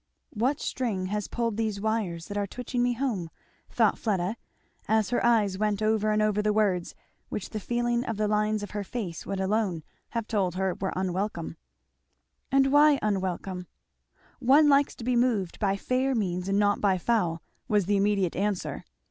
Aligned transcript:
"What 0.33 0.59
string 0.59 1.05
has 1.13 1.27
pulled 1.27 1.57
these 1.57 1.79
wires 1.79 2.25
that 2.25 2.35
are 2.35 2.47
twitching 2.47 2.81
me 2.81 2.93
home?" 2.93 3.29
thought 3.69 3.99
Fleda, 3.99 4.35
as 4.87 5.11
her 5.11 5.23
eyes 5.23 5.59
went 5.59 5.79
over 5.79 6.09
and 6.09 6.23
over 6.23 6.41
the 6.41 6.51
words 6.51 6.95
which 7.29 7.51
the 7.51 7.59
feeling 7.59 8.03
of 8.05 8.17
the 8.17 8.27
lines 8.27 8.63
of 8.63 8.71
her 8.71 8.83
face 8.83 9.27
would 9.27 9.39
alone 9.39 9.83
have 10.09 10.27
told 10.27 10.55
her 10.55 10.73
were 10.73 10.91
unwelcome. 10.95 11.55
And 12.51 12.71
why 12.71 12.97
unwelcome? 13.03 13.67
"One 14.39 14.69
likes 14.69 14.95
to 14.95 15.03
be 15.03 15.15
moved 15.15 15.59
by 15.59 15.77
fair 15.77 16.15
means 16.15 16.49
and 16.49 16.57
not 16.57 16.81
by 16.81 16.97
foul," 16.97 17.43
was 17.67 17.85
the 17.85 17.97
immediate 17.97 18.35
answer. 18.35 18.83